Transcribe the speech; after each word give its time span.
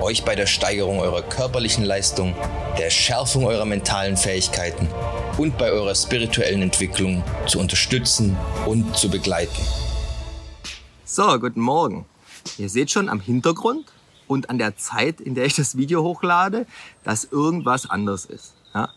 euch 0.00 0.24
bei 0.24 0.34
der 0.34 0.46
Steigerung 0.46 1.00
eurer 1.00 1.22
körperlichen 1.22 1.84
Leistung, 1.84 2.34
der 2.78 2.90
Schärfung 2.90 3.46
eurer 3.46 3.64
mentalen 3.64 4.16
Fähigkeiten 4.16 4.88
und 5.36 5.58
bei 5.58 5.70
eurer 5.70 5.94
spirituellen 5.94 6.62
Entwicklung 6.62 7.22
zu 7.46 7.58
unterstützen 7.58 8.36
und 8.66 8.96
zu 8.96 9.10
begleiten. 9.10 9.60
So, 11.04 11.38
guten 11.38 11.60
Morgen. 11.60 12.06
Ihr 12.58 12.68
seht 12.68 12.90
schon 12.90 13.08
am 13.08 13.20
Hintergrund 13.20 13.86
und 14.26 14.50
an 14.50 14.58
der 14.58 14.76
Zeit, 14.76 15.20
in 15.20 15.34
der 15.34 15.46
ich 15.46 15.56
das 15.56 15.76
Video 15.76 16.02
hochlade, 16.02 16.66
dass 17.04 17.24
irgendwas 17.24 17.88
anderes 17.88 18.24
ist. 18.24 18.54
Ja? 18.74 18.90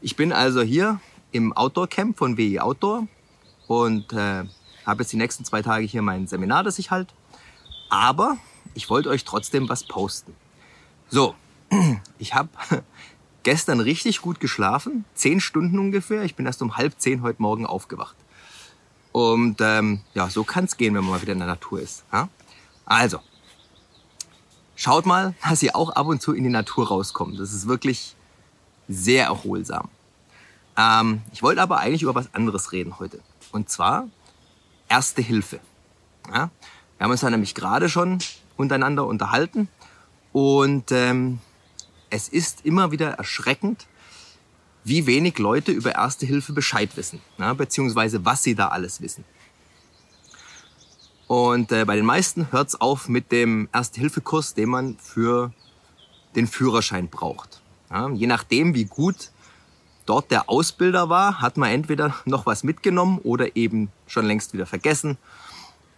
Ich 0.00 0.16
bin 0.16 0.32
also 0.32 0.62
hier 0.62 1.00
im 1.32 1.52
Outdoor 1.52 1.88
Camp 1.88 2.18
von 2.18 2.36
WI 2.36 2.60
Outdoor 2.60 3.06
und 3.66 4.12
äh, 4.12 4.44
habe 4.86 5.02
jetzt 5.02 5.12
die 5.12 5.16
nächsten 5.16 5.44
zwei 5.44 5.62
Tage 5.62 5.84
hier 5.86 6.02
mein 6.02 6.26
Seminar, 6.26 6.64
das 6.64 6.78
ich 6.78 6.90
halte. 6.90 7.14
Aber 7.88 8.36
ich 8.74 8.90
wollte 8.90 9.08
euch 9.08 9.24
trotzdem 9.24 9.68
was 9.68 9.84
posten. 9.84 10.34
So, 11.08 11.34
ich 12.18 12.34
habe 12.34 12.48
gestern 13.42 13.80
richtig 13.80 14.20
gut 14.20 14.40
geschlafen, 14.40 15.04
zehn 15.14 15.40
Stunden 15.40 15.78
ungefähr. 15.78 16.24
Ich 16.24 16.34
bin 16.34 16.46
erst 16.46 16.62
um 16.62 16.76
halb 16.76 16.94
zehn 16.98 17.22
heute 17.22 17.42
Morgen 17.42 17.66
aufgewacht. 17.66 18.16
Und 19.12 19.60
ähm, 19.60 20.02
ja, 20.14 20.30
so 20.30 20.44
kann 20.44 20.64
es 20.64 20.76
gehen, 20.76 20.94
wenn 20.94 21.02
man 21.02 21.12
mal 21.12 21.22
wieder 21.22 21.32
in 21.32 21.38
der 21.40 21.48
Natur 21.48 21.80
ist. 21.80 22.04
Ja? 22.12 22.28
Also, 22.84 23.18
schaut 24.76 25.06
mal, 25.06 25.34
dass 25.48 25.62
ihr 25.62 25.74
auch 25.74 25.90
ab 25.90 26.06
und 26.06 26.22
zu 26.22 26.32
in 26.32 26.44
die 26.44 26.50
Natur 26.50 26.88
rauskommt. 26.88 27.38
Das 27.40 27.52
ist 27.52 27.66
wirklich 27.66 28.14
sehr 28.88 29.24
erholsam. 29.24 29.88
Ähm, 30.76 31.22
ich 31.32 31.42
wollte 31.42 31.60
aber 31.60 31.78
eigentlich 31.78 32.02
über 32.02 32.14
was 32.14 32.32
anderes 32.34 32.70
reden 32.70 32.98
heute. 33.00 33.20
Und 33.50 33.68
zwar 33.68 34.06
Erste 34.90 35.22
Hilfe. 35.22 35.60
Ja? 36.26 36.50
Wir 36.98 37.04
haben 37.04 37.12
uns 37.12 37.20
da 37.20 37.30
nämlich 37.30 37.54
gerade 37.54 37.88
schon 37.88 38.18
untereinander 38.60 39.06
unterhalten. 39.06 39.68
Und 40.32 40.92
ähm, 40.92 41.40
es 42.10 42.28
ist 42.28 42.64
immer 42.64 42.92
wieder 42.92 43.12
erschreckend, 43.12 43.86
wie 44.84 45.06
wenig 45.06 45.38
Leute 45.38 45.72
über 45.72 45.94
Erste 45.94 46.26
Hilfe 46.26 46.52
Bescheid 46.52 46.96
wissen, 46.96 47.20
ja, 47.38 47.52
beziehungsweise 47.54 48.24
was 48.24 48.42
sie 48.42 48.54
da 48.54 48.68
alles 48.68 49.00
wissen. 49.00 49.24
Und 51.26 51.70
äh, 51.70 51.84
bei 51.84 51.96
den 51.96 52.06
meisten 52.06 52.50
hört 52.50 52.68
es 52.68 52.80
auf 52.80 53.08
mit 53.08 53.30
dem 53.30 53.68
Erste-Hilfe-Kurs, 53.72 54.54
den 54.54 54.68
man 54.68 54.96
für 54.98 55.52
den 56.34 56.48
Führerschein 56.48 57.08
braucht. 57.08 57.60
Ja, 57.90 58.08
je 58.10 58.26
nachdem, 58.26 58.74
wie 58.74 58.84
gut 58.84 59.30
dort 60.06 60.30
der 60.30 60.48
Ausbilder 60.48 61.08
war, 61.08 61.40
hat 61.40 61.56
man 61.56 61.70
entweder 61.70 62.16
noch 62.24 62.46
was 62.46 62.64
mitgenommen 62.64 63.18
oder 63.22 63.54
eben 63.54 63.92
schon 64.06 64.26
längst 64.26 64.52
wieder 64.54 64.66
vergessen 64.66 65.18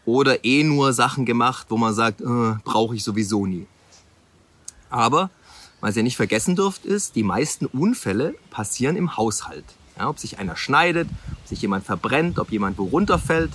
oder 0.05 0.45
eh 0.45 0.65
nur 0.65 0.93
Sachen 0.93 1.25
gemacht, 1.25 1.67
wo 1.69 1.77
man 1.77 1.95
sagt, 1.95 2.21
äh, 2.21 2.55
brauche 2.65 2.97
ich 2.97 3.05
sowieso 3.05 3.47
nie. 3.47 3.67
Aber 4.91 5.31
was 5.81 5.97
ihr 5.97 6.03
nicht 6.03 6.17
vergessen 6.17 6.55
dürft, 6.55 6.85
ist, 6.85 7.17
die 7.17 7.23
meisten 7.23 7.67
Unfälle 7.67 8.35
passieren 8.51 8.97
im 8.97 9.17
Haushalt. 9.17 9.65
Ja, 9.99 10.09
ob 10.09 10.19
sich 10.19 10.39
einer 10.39 10.57
schneidet, 10.57 11.09
ob 11.33 11.49
sich 11.49 11.63
jemand 11.63 11.85
verbrennt, 11.85 12.39
ob 12.39 12.51
jemand 12.51 12.79
wo 12.79 12.85
runterfällt, 12.85 13.51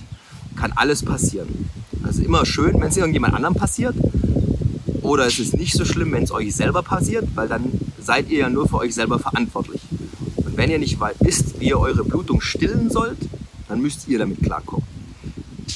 kann 0.56 0.72
alles 0.72 1.04
passieren. 1.04 1.70
Also 2.04 2.22
immer 2.22 2.44
schön, 2.44 2.80
wenn 2.80 2.88
es 2.88 2.96
irgendjemand 2.96 3.34
anderem 3.34 3.54
passiert. 3.54 3.94
Oder 5.02 5.26
es 5.26 5.38
ist 5.38 5.54
nicht 5.54 5.74
so 5.74 5.84
schlimm, 5.84 6.12
wenn 6.12 6.24
es 6.24 6.32
euch 6.32 6.54
selber 6.54 6.82
passiert, 6.82 7.24
weil 7.34 7.48
dann 7.48 7.72
seid 8.00 8.28
ihr 8.30 8.40
ja 8.40 8.50
nur 8.50 8.68
für 8.68 8.78
euch 8.78 8.94
selber 8.94 9.18
verantwortlich. 9.18 9.80
Und 10.36 10.56
wenn 10.56 10.70
ihr 10.70 10.78
nicht 10.78 10.98
wisst, 11.20 11.60
wie 11.60 11.68
ihr 11.68 11.78
eure 11.78 12.04
Blutung 12.04 12.40
stillen 12.40 12.90
sollt, 12.90 13.18
dann 13.68 13.80
müsst 13.80 14.08
ihr 14.08 14.18
damit 14.18 14.42
klarkommen. 14.42 14.87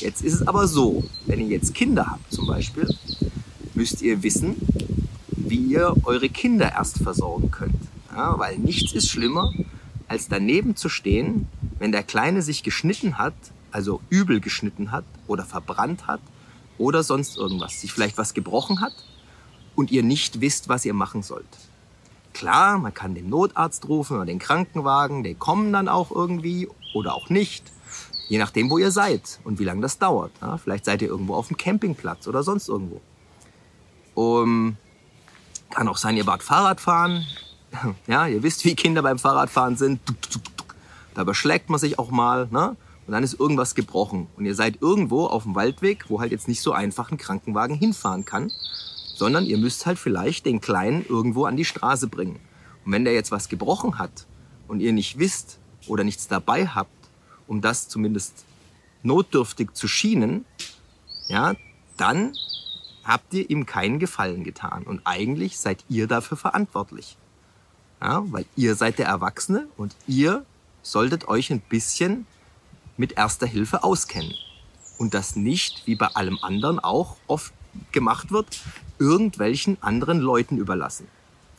Jetzt 0.02 0.22
ist 0.22 0.34
es 0.34 0.48
aber 0.48 0.66
so, 0.66 1.04
wenn 1.26 1.38
ihr 1.40 1.46
jetzt 1.46 1.74
Kinder 1.74 2.08
habt 2.10 2.32
zum 2.32 2.48
Beispiel, 2.48 2.88
müsst 3.74 4.02
ihr 4.02 4.24
wissen, 4.24 4.56
wie 5.28 5.58
ihr 5.58 5.94
eure 6.02 6.28
Kinder 6.28 6.72
erst 6.72 6.98
versorgen 6.98 7.52
könnt. 7.52 7.78
Ja, 8.12 8.36
weil 8.36 8.58
nichts 8.58 8.92
ist 8.92 9.08
schlimmer, 9.08 9.52
als 10.08 10.26
daneben 10.26 10.74
zu 10.74 10.88
stehen, 10.88 11.46
wenn 11.78 11.92
der 11.92 12.02
Kleine 12.02 12.42
sich 12.42 12.64
geschnitten 12.64 13.16
hat, 13.16 13.34
also 13.70 14.00
übel 14.10 14.40
geschnitten 14.40 14.90
hat 14.90 15.04
oder 15.28 15.44
verbrannt 15.44 16.08
hat 16.08 16.20
oder 16.78 17.04
sonst 17.04 17.36
irgendwas, 17.36 17.80
sich 17.80 17.92
vielleicht 17.92 18.19
was 18.19 18.34
gebrochen 18.34 18.80
hat 18.80 18.94
und 19.76 19.92
ihr 19.92 20.02
nicht 20.02 20.40
wisst, 20.40 20.69
was 20.69 20.84
ihr 20.84 20.94
machen 20.94 21.22
sollt. 21.22 21.46
Klar, 22.34 22.76
man 22.78 22.92
kann 22.92 23.14
den 23.14 23.28
Notarzt 23.28 23.88
rufen 23.88 24.16
oder 24.16 24.26
den 24.26 24.40
Krankenwagen, 24.40 25.22
die 25.22 25.34
kommen 25.34 25.72
dann 25.72 25.88
auch 25.88 26.10
irgendwie 26.10 26.69
oder 26.92 27.14
auch 27.14 27.30
nicht, 27.30 27.70
je 28.32 28.38
nachdem, 28.38 28.70
wo 28.70 28.78
ihr 28.78 28.91
seid 28.91 29.41
und 29.44 29.59
wie 29.59 29.65
lange 29.65 29.82
das 29.82 29.98
dauert. 29.98 30.32
Ja, 30.41 30.56
vielleicht 30.56 30.87
seid 30.87 31.03
ihr 31.03 31.09
irgendwo 31.09 31.34
auf 31.34 31.48
dem 31.48 31.59
Campingplatz 31.59 32.26
oder 32.26 32.43
sonst 32.43 32.66
irgendwo. 32.66 33.03
Um, 34.15 34.78
kann 35.69 35.87
auch 35.87 35.98
sein, 35.98 36.16
ihr 36.16 36.26
wart 36.26 36.43
Fahrradfahren. 36.43 37.26
Ja, 38.06 38.26
ihr 38.26 38.43
wisst, 38.43 38.65
wie 38.65 38.75
Kinder 38.75 39.03
beim 39.03 39.19
Fahrradfahren 39.19 39.76
sind. 39.76 40.00
Da 41.15 41.25
beschlägt 41.25 41.69
man 41.69 41.78
sich 41.78 41.98
auch 41.98 42.10
mal. 42.10 42.48
Ne? 42.50 42.76
Und 43.06 43.12
dann 43.12 43.22
ist 43.22 43.38
irgendwas 43.38 43.75
gebrochen. 43.75 44.28
Und 44.37 44.47
ihr 44.47 44.54
seid 44.54 44.81
irgendwo 44.81 45.26
auf 45.26 45.43
dem 45.43 45.54
Waldweg, 45.54 46.04
wo 46.09 46.20
halt 46.20 46.32
jetzt 46.32 46.49
nicht 46.49 46.62
so 46.62 46.72
einfach 46.72 47.10
ein 47.10 47.19
Krankenwagen 47.19 47.76
hinfahren 47.76 48.25
kann. 48.25 48.50
Sondern 49.14 49.44
ihr 49.44 49.59
müsst 49.59 49.84
halt 49.84 49.99
vielleicht 49.99 50.47
den 50.47 50.62
Kleinen 50.62 51.04
irgendwo 51.06 51.44
an 51.44 51.56
die 51.56 51.66
Straße 51.66 52.09
bringen. 52.09 52.41
Und 52.84 52.93
wenn 52.93 53.04
der 53.04 53.14
jetzt 53.14 53.31
was 53.31 53.50
gebrochen 53.50 53.99
hat 53.99 54.26
und 54.69 54.81
ihr 54.81 54.93
nicht 54.93 55.19
wisst 55.19 55.59
oder 55.87 56.04
nichts 56.04 56.28
dabei 56.28 56.66
habt, 56.66 57.01
um 57.47 57.60
das 57.60 57.88
zumindest 57.88 58.44
notdürftig 59.03 59.72
zu 59.75 59.88
schienen, 59.88 60.44
ja, 61.28 61.54
dann 61.97 62.32
habt 63.04 63.34
ihr 63.34 63.48
ihm 63.50 63.66
keinen 63.66 63.98
Gefallen 63.98 64.44
getan. 64.44 64.84
Und 64.84 65.00
eigentlich 65.04 65.58
seid 65.58 65.84
ihr 65.88 66.06
dafür 66.06 66.36
verantwortlich. 66.36 67.16
Ja, 68.00 68.22
weil 68.26 68.47
ihr 68.56 68.75
seid 68.75 68.98
der 68.98 69.06
Erwachsene 69.06 69.69
und 69.76 69.94
ihr 70.06 70.44
solltet 70.82 71.28
euch 71.28 71.50
ein 71.52 71.60
bisschen 71.60 72.26
mit 72.97 73.12
erster 73.12 73.47
Hilfe 73.47 73.84
auskennen. 73.84 74.34
Und 74.98 75.14
das 75.14 75.36
nicht, 75.36 75.86
wie 75.86 75.94
bei 75.94 76.08
allem 76.08 76.38
anderen 76.42 76.78
auch 76.78 77.16
oft 77.26 77.52
gemacht 77.92 78.31
wird, 78.31 78.60
irgendwelchen 78.98 79.78
anderen 79.81 80.20
Leuten 80.20 80.58
überlassen. 80.58 81.08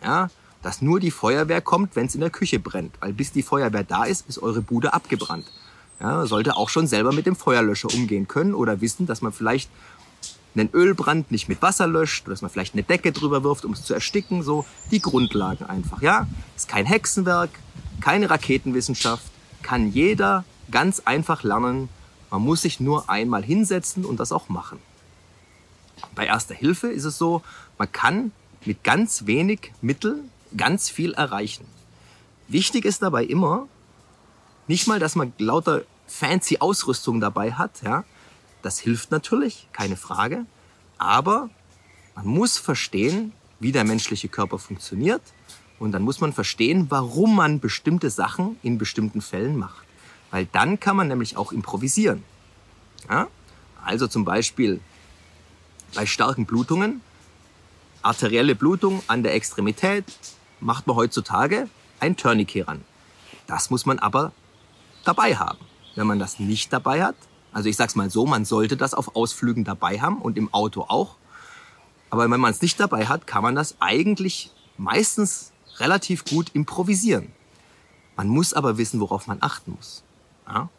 Ja, 0.04 0.30
dass 0.62 0.82
nur 0.82 1.00
die 1.00 1.12
Feuerwehr 1.12 1.62
kommt, 1.62 1.96
wenn 1.96 2.06
es 2.06 2.16
in 2.16 2.22
der 2.22 2.30
Küche 2.30 2.60
brennt. 2.60 2.96
Weil 3.02 3.14
bis 3.14 3.32
die 3.32 3.44
Feuerwehr 3.44 3.84
da 3.84 4.06
ist, 4.06 4.28
ist 4.28 4.40
eure 4.40 4.62
Bude 4.62 4.94
abgebrannt. 4.94 5.46
Ja, 6.04 6.26
sollte 6.26 6.58
auch 6.58 6.68
schon 6.68 6.86
selber 6.86 7.14
mit 7.14 7.26
dem 7.26 7.38
Feuerlöscher 7.38 7.88
umgehen 7.94 8.28
können 8.28 8.54
oder 8.54 8.82
wissen, 8.82 9.08
dass 9.08 9.22
man 9.22 9.32
vielleicht 9.32 9.70
einen 10.54 10.70
Ölbrand 10.74 11.32
nicht 11.32 11.48
mit 11.48 11.62
Wasser 11.62 11.88
löscht, 11.88 12.28
dass 12.28 12.42
man 12.42 12.52
vielleicht 12.52 12.74
eine 12.74 12.84
Decke 12.84 13.14
drüber 13.14 13.46
wirft, 13.46 13.64
um 13.64 13.72
es 13.72 13.86
zu 13.86 13.94
ersticken, 13.94 14.44
so 14.44 14.66
die 14.92 15.00
Grundlagen 15.02 15.66
einfach, 15.66 16.02
ja? 16.02 16.28
Ist 16.58 16.68
kein 16.68 16.86
Hexenwerk, 16.86 17.52
keine 18.02 18.30
Raketenwissenschaft, 18.30 19.24
kann 19.62 19.94
jeder 19.94 20.44
ganz 20.72 21.00
einfach 21.06 21.44
lernen. 21.44 21.88
Man 22.30 22.42
muss 22.42 22.64
sich 22.64 22.82
nur 22.82 23.10
einmal 23.10 23.42
hinsetzen 23.42 24.04
und 24.04 24.20
das 24.20 24.34
auch 24.34 24.50
machen. 24.50 24.80
Bei 26.16 26.26
Erster 26.26 26.54
Hilfe 26.54 26.88
ist 26.88 27.06
es 27.06 27.18
so, 27.18 27.44
man 27.78 27.90
kann 27.90 28.34
mit 28.66 28.84
ganz 28.84 29.26
wenig 29.26 29.72
Mitteln 29.82 30.30
ganz 30.58 30.90
viel 30.90 31.14
erreichen. 31.14 31.66
Wichtig 32.50 32.84
ist 32.84 33.02
dabei 33.02 33.24
immer, 33.24 33.70
nicht 34.68 34.88
mal, 34.88 35.00
dass 35.00 35.16
man 35.16 35.32
lauter 35.38 35.84
fancy 36.08 36.58
Ausrüstung 36.60 37.20
dabei 37.20 37.54
hat, 37.54 37.82
ja, 37.84 38.04
das 38.62 38.80
hilft 38.80 39.12
natürlich, 39.12 39.68
keine 39.74 39.98
Frage. 39.98 40.46
Aber 40.98 41.50
man 42.16 42.26
muss 42.26 42.58
verstehen, 42.58 43.34
wie 43.60 43.72
der 43.72 43.84
menschliche 43.84 44.30
Körper 44.30 44.60
funktioniert. 44.60 45.22
Und 45.80 45.92
dann 45.92 46.04
muss 46.04 46.22
man 46.22 46.32
verstehen, 46.32 46.86
warum 46.90 47.36
man 47.36 47.60
bestimmte 47.60 48.10
Sachen 48.10 48.58
in 48.64 48.78
bestimmten 48.78 49.22
Fällen 49.22 49.58
macht. 49.58 49.86
Weil 50.32 50.46
dann 50.46 50.80
kann 50.80 50.96
man 50.96 51.08
nämlich 51.08 51.36
auch 51.36 51.52
improvisieren. 51.52 52.24
Ja? 53.10 53.28
Also 53.84 54.08
zum 54.08 54.24
Beispiel 54.24 54.80
bei 55.94 56.06
starken 56.06 56.46
Blutungen, 56.46 57.02
arterielle 58.02 58.56
Blutung 58.56 59.04
an 59.08 59.24
der 59.24 59.34
Extremität, 59.34 60.06
macht 60.60 60.88
man 60.88 60.96
heutzutage 60.96 61.68
ein 62.00 62.16
Tourniquet 62.16 62.68
ran. 62.68 62.82
Das 63.48 63.70
muss 63.70 63.86
man 63.86 64.00
aber 64.00 64.32
dabei 65.04 65.36
haben. 65.36 65.60
Wenn 65.96 66.08
man 66.08 66.20
das 66.20 66.40
nicht 66.40 66.74
dabei 66.74 67.04
hat, 67.04 67.16
also 67.52 67.70
ich 67.70 67.78
sag's 67.78 67.96
mal 67.96 68.10
so, 68.10 68.26
man 68.26 68.46
sollte 68.46 68.78
das 68.78 68.94
auf 68.94 69.16
Ausflügen 69.16 69.64
dabei 69.64 70.02
haben 70.02 70.22
und 70.22 70.38
im 70.38 70.54
Auto 70.54 70.86
auch. 70.88 71.16
Aber 72.10 72.30
wenn 72.30 72.40
man 72.40 72.52
es 72.52 72.62
nicht 72.62 72.80
dabei 72.80 73.06
hat, 73.06 73.28
kann 73.28 73.44
man 73.44 73.56
das 73.56 73.76
eigentlich 73.80 74.52
meistens 74.78 75.52
relativ 75.78 76.26
gut 76.26 76.50
improvisieren. 76.54 77.32
Man 78.16 78.28
muss 78.28 78.54
aber 78.54 78.78
wissen, 78.78 79.00
worauf 79.00 79.28
man 79.28 79.38
achten 79.42 79.72
muss. 79.72 80.04
Ja? 80.48 80.70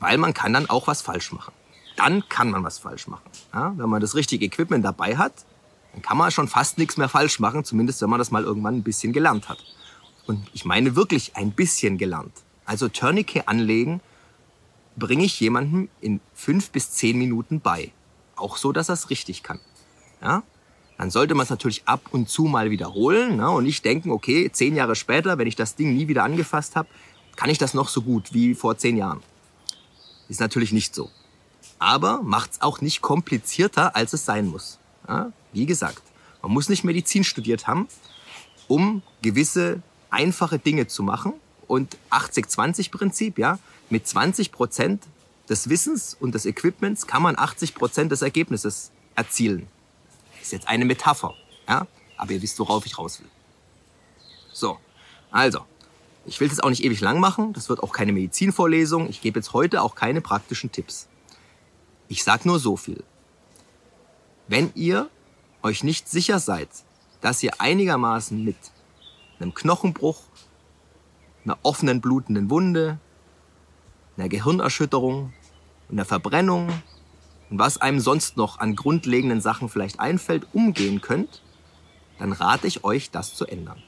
Weil 0.00 0.18
man 0.18 0.34
kann 0.34 0.52
dann 0.52 0.68
auch 0.70 0.86
was 0.86 1.02
falsch 1.02 1.32
machen. 1.32 1.52
Dann 1.96 2.28
kann 2.28 2.50
man 2.50 2.62
was 2.62 2.78
falsch 2.78 3.08
machen. 3.08 3.28
Ja, 3.52 3.72
wenn 3.76 3.88
man 3.88 4.00
das 4.00 4.14
richtige 4.14 4.44
Equipment 4.44 4.84
dabei 4.84 5.16
hat, 5.16 5.44
dann 5.92 6.02
kann 6.02 6.16
man 6.16 6.30
schon 6.30 6.46
fast 6.46 6.78
nichts 6.78 6.96
mehr 6.96 7.08
falsch 7.08 7.40
machen, 7.40 7.64
zumindest 7.64 8.00
wenn 8.00 8.10
man 8.10 8.18
das 8.18 8.30
mal 8.30 8.44
irgendwann 8.44 8.76
ein 8.76 8.82
bisschen 8.82 9.12
gelernt 9.12 9.48
hat. 9.48 9.58
Und 10.26 10.48
ich 10.52 10.64
meine 10.64 10.94
wirklich 10.94 11.36
ein 11.36 11.52
bisschen 11.52 11.98
gelernt. 11.98 12.32
Also 12.68 12.88
Tourniquet 12.88 13.44
anlegen 13.46 14.02
bringe 14.94 15.24
ich 15.24 15.40
jemandem 15.40 15.88
in 16.02 16.20
fünf 16.34 16.68
bis 16.70 16.90
zehn 16.90 17.16
Minuten 17.16 17.60
bei. 17.60 17.92
Auch 18.36 18.58
so, 18.58 18.72
dass 18.72 18.90
er 18.90 18.92
es 18.92 19.08
richtig 19.08 19.42
kann. 19.42 19.58
Ja? 20.20 20.42
Dann 20.98 21.10
sollte 21.10 21.34
man 21.34 21.44
es 21.44 21.50
natürlich 21.50 21.88
ab 21.88 22.02
und 22.10 22.28
zu 22.28 22.42
mal 22.44 22.70
wiederholen 22.70 23.38
ne? 23.38 23.48
und 23.48 23.64
nicht 23.64 23.86
denken, 23.86 24.10
okay, 24.10 24.50
zehn 24.52 24.76
Jahre 24.76 24.96
später, 24.96 25.38
wenn 25.38 25.46
ich 25.46 25.56
das 25.56 25.76
Ding 25.76 25.96
nie 25.96 26.08
wieder 26.08 26.24
angefasst 26.24 26.76
habe, 26.76 26.90
kann 27.36 27.48
ich 27.48 27.56
das 27.56 27.72
noch 27.72 27.88
so 27.88 28.02
gut 28.02 28.34
wie 28.34 28.54
vor 28.54 28.76
zehn 28.76 28.98
Jahren. 28.98 29.22
Ist 30.28 30.40
natürlich 30.40 30.72
nicht 30.72 30.94
so. 30.94 31.10
Aber 31.78 32.20
macht's 32.22 32.60
auch 32.60 32.82
nicht 32.82 33.00
komplizierter, 33.00 33.96
als 33.96 34.12
es 34.12 34.26
sein 34.26 34.46
muss. 34.46 34.78
Ja? 35.08 35.32
Wie 35.54 35.64
gesagt, 35.64 36.02
man 36.42 36.52
muss 36.52 36.68
nicht 36.68 36.84
Medizin 36.84 37.24
studiert 37.24 37.66
haben, 37.66 37.88
um 38.66 39.02
gewisse 39.22 39.80
einfache 40.10 40.58
Dinge 40.58 40.86
zu 40.86 41.02
machen. 41.02 41.32
Und 41.68 41.96
80-20-Prinzip, 42.10 43.38
ja, 43.38 43.60
mit 43.90 44.08
20 44.08 44.50
Prozent 44.50 45.04
des 45.48 45.68
Wissens 45.68 46.16
und 46.18 46.34
des 46.34 46.44
Equipments 46.46 47.06
kann 47.06 47.22
man 47.22 47.38
80 47.38 47.74
Prozent 47.74 48.10
des 48.10 48.22
Ergebnisses 48.22 48.90
erzielen. 49.14 49.68
Ist 50.42 50.52
jetzt 50.52 50.66
eine 50.66 50.84
Metapher, 50.84 51.34
ja? 51.68 51.86
aber 52.16 52.32
ihr 52.32 52.42
wisst, 52.42 52.58
worauf 52.58 52.84
ich 52.86 52.98
raus 52.98 53.20
will. 53.20 53.28
So, 54.52 54.78
also, 55.30 55.60
ich 56.26 56.40
will 56.40 56.48
jetzt 56.48 56.62
auch 56.62 56.68
nicht 56.68 56.84
ewig 56.84 57.00
lang 57.00 57.20
machen, 57.20 57.52
das 57.52 57.68
wird 57.68 57.82
auch 57.82 57.92
keine 57.92 58.12
Medizinvorlesung, 58.12 59.08
ich 59.08 59.20
gebe 59.20 59.38
jetzt 59.38 59.52
heute 59.52 59.82
auch 59.82 59.94
keine 59.94 60.20
praktischen 60.20 60.72
Tipps. 60.72 61.08
Ich 62.08 62.24
sag 62.24 62.44
nur 62.44 62.58
so 62.58 62.76
viel. 62.76 63.04
Wenn 64.46 64.70
ihr 64.74 65.08
euch 65.62 65.84
nicht 65.84 66.08
sicher 66.08 66.38
seid, 66.38 66.68
dass 67.20 67.42
ihr 67.42 67.60
einigermaßen 67.60 68.42
mit 68.42 68.56
einem 69.40 69.54
Knochenbruch, 69.54 70.22
einer 71.44 71.58
offenen 71.62 72.00
blutenden 72.00 72.50
Wunde, 72.50 72.98
einer 74.16 74.28
Gehirnerschütterung, 74.28 75.32
einer 75.90 76.04
Verbrennung 76.04 76.68
und 77.50 77.58
was 77.58 77.78
einem 77.78 78.00
sonst 78.00 78.36
noch 78.36 78.58
an 78.58 78.76
grundlegenden 78.76 79.40
Sachen 79.40 79.68
vielleicht 79.68 80.00
einfällt, 80.00 80.46
umgehen 80.52 81.00
könnt, 81.00 81.42
dann 82.18 82.32
rate 82.32 82.66
ich 82.66 82.84
euch, 82.84 83.10
das 83.10 83.34
zu 83.34 83.46
ändern. 83.46 83.82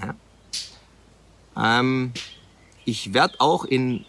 Ja? 0.00 0.14
Ähm, 1.56 2.12
ich 2.84 3.14
werde 3.14 3.40
auch 3.40 3.64
in, 3.64 4.04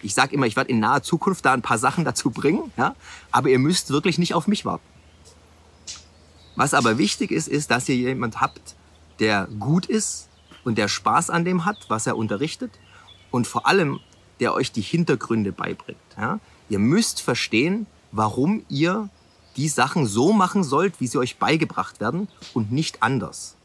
ich 0.00 0.14
sage 0.14 0.34
immer, 0.34 0.46
ich 0.46 0.56
werde 0.56 0.70
in 0.70 0.80
naher 0.80 1.02
Zukunft 1.02 1.44
da 1.44 1.52
ein 1.52 1.62
paar 1.62 1.78
Sachen 1.78 2.04
dazu 2.04 2.30
bringen, 2.30 2.72
ja? 2.76 2.94
aber 3.30 3.48
ihr 3.48 3.58
müsst 3.58 3.90
wirklich 3.90 4.18
nicht 4.18 4.34
auf 4.34 4.46
mich 4.46 4.64
warten. 4.64 4.84
Was 6.54 6.74
aber 6.74 6.98
wichtig 6.98 7.30
ist, 7.30 7.48
ist, 7.48 7.70
dass 7.70 7.88
ihr 7.88 7.96
jemand 7.96 8.40
habt, 8.40 8.76
der 9.18 9.48
gut 9.58 9.86
ist 9.86 10.28
und 10.64 10.78
der 10.78 10.88
Spaß 10.88 11.30
an 11.30 11.44
dem 11.44 11.64
hat, 11.64 11.86
was 11.88 12.06
er 12.06 12.16
unterrichtet 12.16 12.72
und 13.30 13.46
vor 13.46 13.66
allem, 13.66 14.00
der 14.40 14.54
euch 14.54 14.72
die 14.72 14.82
Hintergründe 14.82 15.52
beibringt. 15.52 15.98
Ja? 16.16 16.40
Ihr 16.68 16.78
müsst 16.78 17.20
verstehen, 17.20 17.86
warum 18.10 18.64
ihr 18.68 19.08
die 19.56 19.68
Sachen 19.68 20.06
so 20.06 20.32
machen 20.32 20.64
sollt, 20.64 21.00
wie 21.00 21.06
sie 21.06 21.18
euch 21.18 21.36
beigebracht 21.36 22.00
werden 22.00 22.28
und 22.54 22.72
nicht 22.72 23.02
anders. 23.02 23.56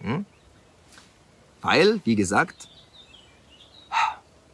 Hm? 0.00 0.26
Weil, 1.62 2.00
wie 2.04 2.14
gesagt, 2.14 2.68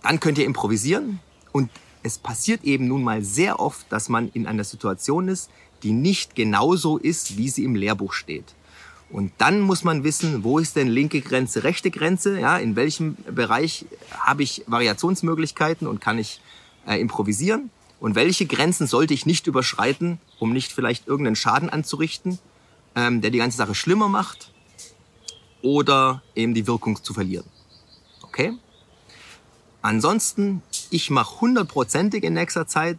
dann 0.03 0.21
könnt 0.21 0.39
ihr 0.39 0.47
improvisieren 0.47 1.21
und 1.53 1.71
es 2.03 2.19
passiert 2.19 2.65
eben 2.65 2.87
nun 2.89 3.03
mal 3.03 3.23
sehr 3.23 3.61
oft, 3.61 3.91
dass 3.91 4.09
man 4.09 4.31
in 4.31 4.47
einer 4.47 4.65
Situation 4.65 5.29
ist, 5.29 5.51
die 5.83 5.93
nicht 5.93 6.35
genauso 6.35 6.99
ist, 6.99 7.37
wie 7.37 7.49
sie 7.49 7.65
im 7.65 7.75
Lehrbuch 7.75 8.13
steht. 8.13 8.55
Und 9.11 9.33
dann 9.39 9.61
muss 9.61 9.83
man 9.83 10.05
wissen, 10.05 10.45
wo 10.45 10.59
ist 10.59 10.77
denn 10.77 10.89
linke 10.89 11.21
Grenze, 11.21 11.65
rechte 11.65 11.91
Grenze, 11.91 12.39
ja, 12.39 12.59
in 12.59 12.77
welchem 12.77 13.17
Bereich 13.29 13.85
habe 14.21 14.45
ich 14.45 14.63
Variationsmöglichkeiten 14.67 15.89
und 15.89 16.01
kann 16.01 16.19
ich 16.19 16.41
äh, 16.87 17.01
improvisieren 17.01 17.71
und 17.99 18.15
welche 18.15 18.47
Grenzen 18.47 18.87
sollte 18.87 19.13
ich 19.13 19.27
nicht 19.27 19.47
überschreiten, 19.47 20.19
um 20.39 20.53
nicht 20.53 20.73
vielleicht 20.73 21.07
irgendeinen 21.07 21.37
Schaden 21.37 21.69
anzurichten, 21.69 22.39
ähm, 22.95 23.21
der 23.21 23.31
die 23.31 23.39
ganze 23.39 23.59
Sache 23.59 23.75
schlimmer 23.75 24.09
macht 24.09 24.53
oder 25.63 26.23
eben 26.35 26.55
die 26.55 26.67
Wirkung 26.67 27.03
zu 27.03 27.13
verlieren. 27.13 27.47
Okay? 28.23 28.53
Ansonsten, 29.83 30.63
ich 30.91 31.11
mache 31.11 31.41
hundertprozentig 31.41 32.23
in 32.23 32.35
nächster 32.35 32.67
Zeit 32.67 32.99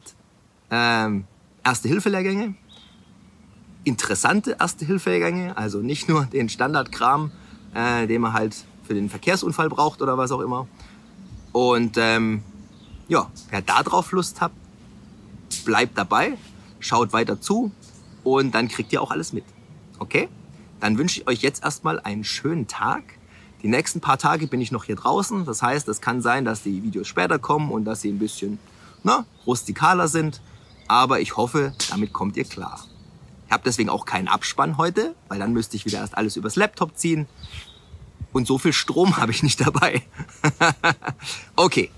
ähm, 0.70 1.26
Erste-Hilfe-Lehrgänge 1.64 2.56
interessante 3.84 4.58
Erste-Hilfe-Gänge, 4.60 5.58
also 5.58 5.80
nicht 5.80 6.08
nur 6.08 6.26
den 6.26 6.50
Standardkram, 6.50 7.32
äh, 7.74 8.08
den 8.08 8.22
man 8.22 8.34
halt 8.34 8.56
für 8.84 8.94
den 8.94 9.10
Verkehrsunfall 9.10 9.70
braucht 9.70 10.02
oder 10.02 10.18
was 10.18 10.32
auch 10.32 10.42
immer. 10.42 10.68
Und 11.52 11.98
ähm, 11.98 12.44
ja, 13.08 13.30
wer 13.50 13.62
da 13.62 13.84
drauf 13.84 14.12
Lust 14.12 14.42
hat, 14.42 14.52
bleibt 15.66 15.98
dabei, 15.98 16.38
schaut 16.80 17.14
weiter 17.14 17.42
zu 17.42 17.72
und 18.24 18.54
dann 18.56 18.68
kriegt 18.68 18.94
ihr 18.94 19.02
auch 19.02 19.12
alles 19.12 19.34
mit. 19.34 19.44
Okay? 20.00 20.30
Dann 20.80 20.98
wünsche 20.98 21.22
ich 21.22 21.28
euch 21.28 21.42
jetzt 21.42 21.64
erstmal 21.64 22.00
einen 22.00 22.24
schönen 22.24 22.68
Tag. 22.68 23.04
Die 23.62 23.68
nächsten 23.68 24.02
paar 24.02 24.18
Tage 24.18 24.48
bin 24.48 24.62
ich 24.62 24.72
noch 24.72 24.86
hier 24.86 24.96
draußen. 24.96 25.46
Das 25.46 25.62
heißt, 25.62 25.88
es 25.88 26.02
kann 26.02 26.22
sein, 26.22 26.46
dass 26.46 26.64
die 26.64 26.82
Videos 26.82 27.08
später 27.08 27.38
kommen 27.38 27.70
und 27.72 27.86
dass 27.86 28.02
sie 28.02 28.10
ein 28.10 28.18
bisschen 28.18 28.58
na, 29.04 29.26
rustikaler 29.46 30.08
sind. 30.08 30.42
Aber 30.88 31.20
ich 31.20 31.38
hoffe, 31.38 31.74
damit 31.90 32.14
kommt 32.14 32.38
ihr 32.38 32.46
klar. 32.46 32.84
Ich 33.52 33.54
habe 33.54 33.66
deswegen 33.66 33.90
auch 33.90 34.06
keinen 34.06 34.30
Abspann 34.30 34.78
heute, 34.78 35.14
weil 35.28 35.38
dann 35.38 35.52
müsste 35.52 35.76
ich 35.76 35.86
wieder 35.86 35.98
erst 35.98 36.18
alles 36.18 36.38
übers 36.38 36.56
Laptop 36.56 36.98
ziehen. 36.98 37.28
Und 38.32 38.48
so 38.48 38.58
viel 38.58 38.72
Strom 38.72 39.18
habe 39.18 39.34
ich 39.34 39.44
nicht 39.44 39.60
dabei. 39.60 40.04
okay, 41.58 41.92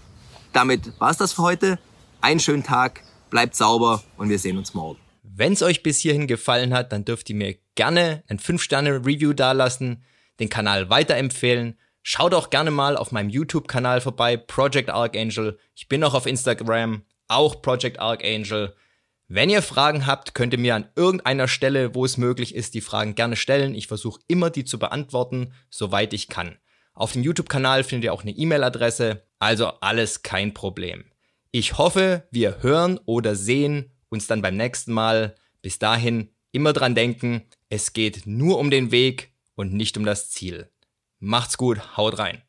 damit 0.52 1.00
war's 1.00 1.18
das 1.18 1.34
für 1.34 1.44
heute. 1.44 1.78
Einen 2.22 2.40
schönen 2.40 2.64
Tag, 2.64 3.04
bleibt 3.30 3.56
sauber 3.56 4.04
und 4.18 4.30
wir 4.30 4.40
sehen 4.40 4.58
uns 4.58 4.74
morgen. 4.74 4.98
Wenn 5.22 5.54
es 5.54 5.62
euch 5.62 5.84
bis 5.84 6.00
hierhin 6.00 6.26
gefallen 6.26 6.74
hat, 6.74 6.92
dann 6.92 7.06
dürft 7.06 7.30
ihr 7.30 7.36
mir 7.36 7.56
gerne 7.76 8.24
ein 8.28 8.40
5-Sterne-Review 8.40 9.34
dalassen, 9.34 10.04
den 10.40 10.50
Kanal 10.50 10.90
weiterempfehlen. 10.90 11.78
Schaut 12.02 12.34
auch 12.34 12.50
gerne 12.50 12.72
mal 12.72 12.98
auf 12.98 13.12
meinem 13.12 13.30
YouTube-Kanal 13.30 14.02
vorbei, 14.02 14.38
Project 14.38 14.90
Archangel. 14.90 15.60
Ich 15.76 15.88
bin 15.88 16.04
auch 16.04 16.16
auf 16.16 16.26
Instagram, 16.26 17.04
auch 17.28 17.62
Project 17.62 18.00
Archangel. 18.00 18.74
Wenn 19.36 19.50
ihr 19.50 19.64
Fragen 19.64 20.06
habt, 20.06 20.36
könnt 20.36 20.54
ihr 20.54 20.60
mir 20.60 20.76
an 20.76 20.88
irgendeiner 20.96 21.48
Stelle, 21.48 21.96
wo 21.96 22.06
es 22.06 22.18
möglich 22.18 22.54
ist, 22.54 22.76
die 22.76 22.82
Fragen 22.82 23.16
gerne 23.16 23.36
stellen. 23.36 23.74
Ich 23.74 23.88
versuche 23.88 24.22
immer, 24.28 24.52
die 24.52 24.64
zu 24.64 24.78
beantworten, 24.78 25.54
soweit 25.72 26.14
ich 26.14 26.28
kann. 26.28 26.60
Auf 26.94 27.14
dem 27.14 27.24
YouTube-Kanal 27.24 27.84
findet 27.84 28.04
ihr 28.04 28.14
auch 28.14 28.22
eine 28.22 28.30
E-Mail-Adresse, 28.30 29.24
also 29.40 29.70
alles 29.82 30.22
kein 30.22 30.54
Problem. 30.54 31.06
Ich 31.50 31.80
hoffe, 31.80 32.28
wir 32.30 32.62
hören 32.62 33.00
oder 33.06 33.36
sehen 33.36 33.90
uns 34.10 34.28
dann 34.28 34.44
beim 34.44 34.56
nächsten 34.56 34.94
Mal. 34.94 35.34
Bis 35.64 35.80
dahin 35.80 36.30
immer 36.52 36.72
dran 36.72 36.94
denken, 36.94 37.42
es 37.70 37.94
geht 37.94 38.28
nur 38.28 38.60
um 38.60 38.70
den 38.70 38.92
Weg 38.92 39.34
und 39.56 39.74
nicht 39.74 39.98
um 39.98 40.06
das 40.06 40.30
Ziel. 40.30 40.70
Macht's 41.18 41.58
gut, 41.58 41.98
haut 41.98 42.20
rein. 42.20 42.44